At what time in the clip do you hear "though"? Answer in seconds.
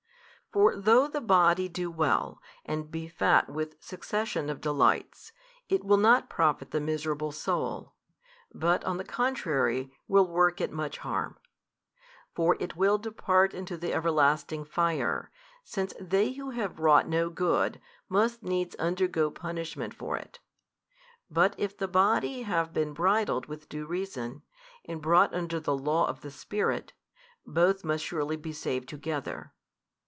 0.75-1.07